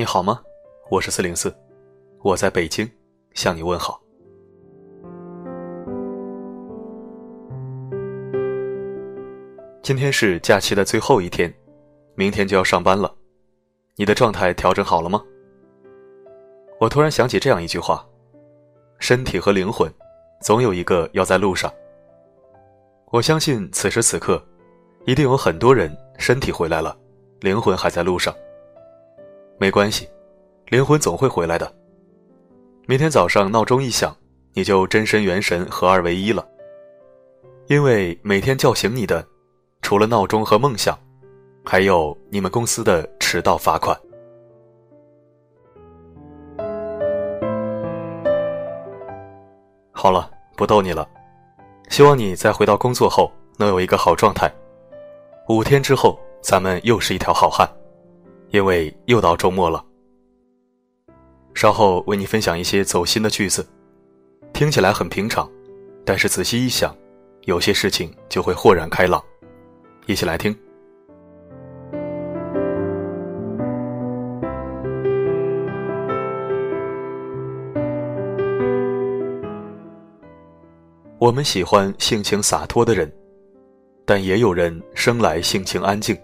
[0.00, 0.40] 你好吗？
[0.88, 1.54] 我是四零四，
[2.22, 2.90] 我在北京
[3.34, 4.00] 向你问好。
[9.82, 11.52] 今天是假期的最后一天，
[12.14, 13.14] 明天就要上班了，
[13.96, 15.22] 你的状态调整好了吗？
[16.80, 18.02] 我突然想起这样一句话：
[19.00, 19.92] 身体和灵魂，
[20.40, 21.70] 总有一个要在路上。
[23.10, 24.42] 我相信此时此刻，
[25.04, 26.96] 一定有很多人身体回来了，
[27.40, 28.34] 灵魂还在路上。
[29.60, 30.08] 没关系，
[30.68, 31.70] 灵魂总会回来的。
[32.86, 34.16] 明天早上闹钟一响，
[34.54, 36.42] 你就真身元神合二为一了。
[37.66, 39.22] 因为每天叫醒你的，
[39.82, 40.98] 除了闹钟和梦想，
[41.62, 43.94] 还有你们公司的迟到罚款。
[49.92, 51.06] 好了，不逗你了。
[51.90, 54.50] 希望你在回到工作后能有一个好状态。
[55.48, 57.68] 五天之后，咱们又是一条好汉。
[58.50, 59.84] 因为又到周末了，
[61.54, 63.64] 稍后为你分享一些走心的句子，
[64.52, 65.48] 听起来很平常，
[66.04, 66.92] 但是仔细一想，
[67.44, 69.22] 有些事情就会豁然开朗。
[70.06, 70.56] 一起来听。
[81.18, 83.12] 我们喜欢性情洒脱的人，
[84.04, 86.18] 但也有人生来性情安静。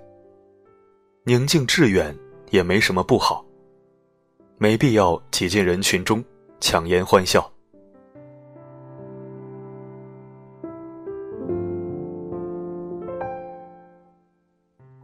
[1.29, 2.17] 宁静致远
[2.51, 3.45] 也没什么不好，
[4.59, 6.25] 没必要挤进人群中
[6.61, 7.53] 强颜欢笑。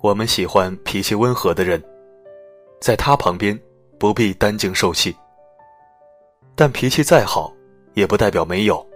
[0.01, 1.83] 我们喜欢脾气温和的人，
[2.81, 3.61] 在他旁边
[3.99, 5.13] 不必担惊受气。
[6.55, 7.53] 但脾气再好，
[7.95, 8.87] 也不代表没有。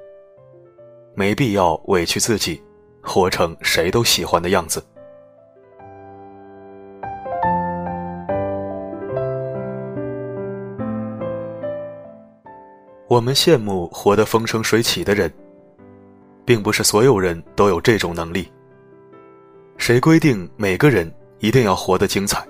[1.16, 2.62] 没必要委屈自己，
[3.02, 4.80] 活成谁都喜欢的样子。
[13.16, 15.32] 我们羡慕活得风生水起的人，
[16.44, 18.46] 并不是所有人都有这种能力。
[19.78, 22.46] 谁规定每个人一定要活得精彩？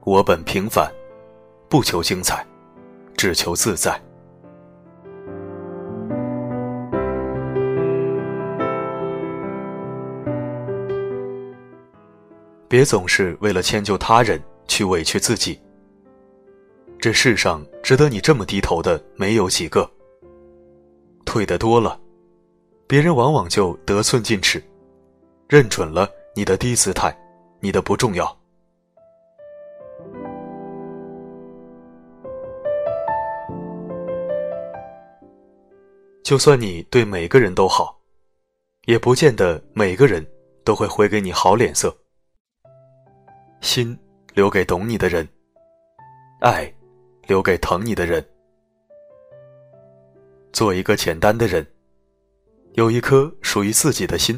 [0.00, 0.90] 我本平凡，
[1.68, 2.44] 不求精彩，
[3.16, 3.96] 只求自在。
[12.66, 15.60] 别总是为了迁就他人去委屈自己。
[17.00, 19.90] 这世上值得你这么低头的没有几个。
[21.24, 21.98] 退的多了，
[22.86, 24.62] 别人往往就得寸进尺，
[25.48, 26.06] 认准了
[26.36, 27.16] 你的低姿态，
[27.60, 28.36] 你的不重要。
[36.22, 37.98] 就算你对每个人都好，
[38.84, 40.24] 也不见得每个人
[40.64, 41.96] 都会回给你好脸色。
[43.62, 43.98] 心
[44.34, 45.26] 留给懂你的人，
[46.40, 46.70] 爱。
[47.30, 48.26] 留给疼你的人，
[50.52, 51.64] 做一个简单的人，
[52.72, 54.36] 有一颗属于自己的心。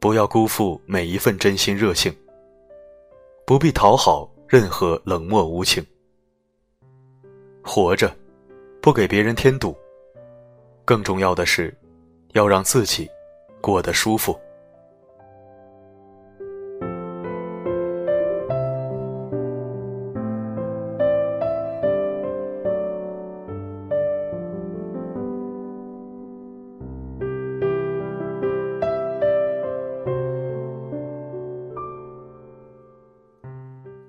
[0.00, 2.10] 不要辜负每一份真心热情，
[3.44, 5.84] 不必讨好任何冷漠无情。
[7.62, 8.10] 活着，
[8.80, 9.76] 不给别人添堵，
[10.86, 11.76] 更重要的是，
[12.32, 13.06] 要让自己
[13.60, 14.34] 过得舒服。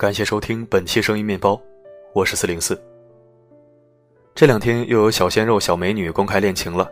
[0.04, 1.58] 感谢收听本期声音面包，
[2.12, 2.78] 我是四零四。
[4.36, 6.92] 这两天又有小鲜肉、小美女公开恋情了，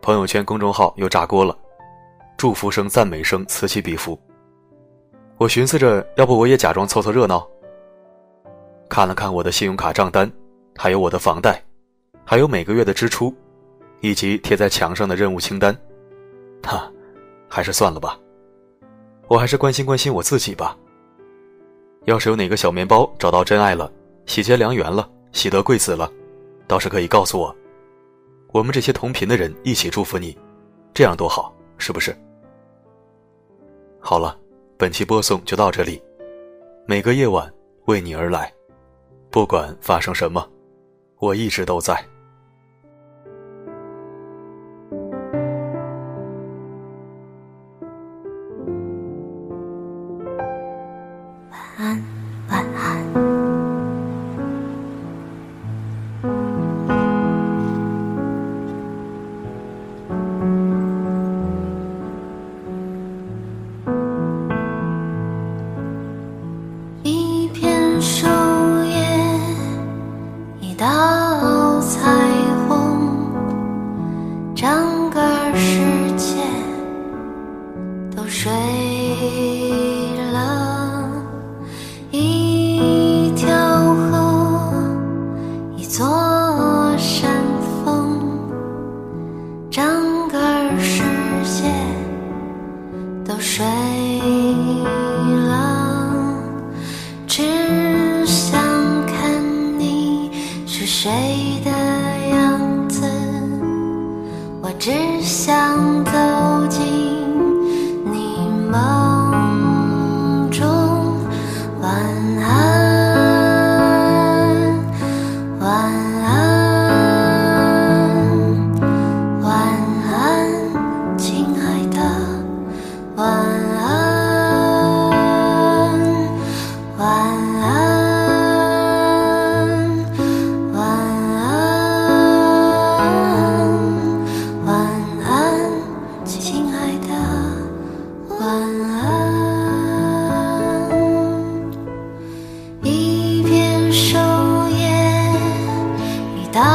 [0.00, 1.54] 朋友圈、公众号又炸锅了，
[2.38, 4.18] 祝福声、赞美声此起彼伏。
[5.36, 7.46] 我寻思着，要不我也假装凑凑热闹。
[8.88, 10.32] 看了看我的信用卡账单，
[10.74, 11.62] 还有我的房贷，
[12.24, 13.30] 还有每个月的支出，
[14.00, 15.76] 以及贴在墙上的任务清单，
[16.62, 16.90] 哈，
[17.46, 18.18] 还是算了吧。
[19.26, 20.74] 我还是关心关心我自己吧。
[22.04, 23.90] 要是有哪个小面包找到真爱了，
[24.26, 26.10] 喜结良缘了，喜得贵子了，
[26.66, 27.54] 倒是可以告诉我，
[28.52, 30.36] 我们这些同频的人一起祝福你，
[30.94, 32.16] 这样多好，是不是？
[34.00, 34.38] 好了，
[34.76, 36.02] 本期播送就到这里，
[36.86, 37.52] 每个夜晚
[37.86, 38.52] 为你而来，
[39.30, 40.48] 不管发生什么，
[41.18, 42.02] 我一直都在。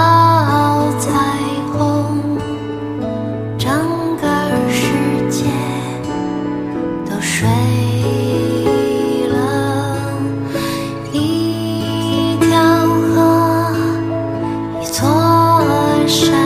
[0.04, 1.10] 到彩
[1.72, 2.38] 虹
[3.58, 3.72] 整
[4.18, 4.28] 个
[4.70, 4.92] 世
[5.30, 5.46] 界
[7.06, 7.48] 都睡
[9.30, 9.98] 了
[11.14, 12.86] 一条
[13.16, 13.74] 河
[14.82, 15.08] 一座
[16.06, 16.43] 山。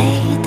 [0.00, 0.39] light